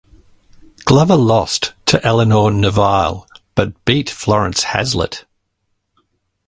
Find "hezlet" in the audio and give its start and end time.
4.63-5.25